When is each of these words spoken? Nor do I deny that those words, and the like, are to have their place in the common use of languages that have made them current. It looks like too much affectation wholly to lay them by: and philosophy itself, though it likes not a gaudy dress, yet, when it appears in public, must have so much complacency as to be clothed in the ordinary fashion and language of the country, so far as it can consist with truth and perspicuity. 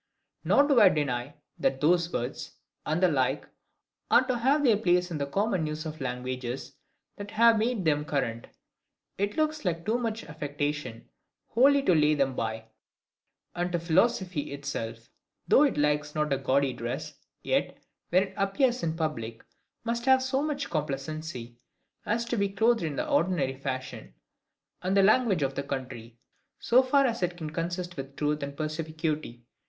Nor 0.43 0.67
do 0.67 0.81
I 0.81 0.89
deny 0.89 1.35
that 1.59 1.79
those 1.79 2.11
words, 2.11 2.53
and 2.87 3.03
the 3.03 3.07
like, 3.07 3.47
are 4.09 4.25
to 4.25 4.39
have 4.39 4.63
their 4.63 4.75
place 4.77 5.11
in 5.11 5.19
the 5.19 5.27
common 5.27 5.67
use 5.67 5.85
of 5.85 6.01
languages 6.01 6.73
that 7.17 7.29
have 7.29 7.59
made 7.59 7.85
them 7.85 8.05
current. 8.05 8.47
It 9.19 9.37
looks 9.37 9.63
like 9.63 9.85
too 9.85 9.99
much 9.99 10.23
affectation 10.23 11.07
wholly 11.49 11.83
to 11.83 11.93
lay 11.93 12.15
them 12.15 12.35
by: 12.35 12.65
and 13.53 13.79
philosophy 13.79 14.51
itself, 14.51 15.07
though 15.47 15.61
it 15.61 15.77
likes 15.77 16.15
not 16.15 16.33
a 16.33 16.37
gaudy 16.39 16.73
dress, 16.73 17.13
yet, 17.43 17.77
when 18.09 18.23
it 18.23 18.33
appears 18.37 18.81
in 18.81 18.97
public, 18.97 19.45
must 19.83 20.05
have 20.05 20.23
so 20.23 20.41
much 20.41 20.71
complacency 20.71 21.59
as 22.07 22.25
to 22.25 22.37
be 22.39 22.49
clothed 22.49 22.81
in 22.81 22.95
the 22.95 23.07
ordinary 23.07 23.53
fashion 23.55 24.15
and 24.81 24.95
language 25.05 25.43
of 25.43 25.53
the 25.53 25.61
country, 25.61 26.17
so 26.57 26.81
far 26.81 27.05
as 27.05 27.21
it 27.21 27.37
can 27.37 27.51
consist 27.51 27.97
with 27.97 28.15
truth 28.15 28.41
and 28.41 28.57
perspicuity. 28.57 29.45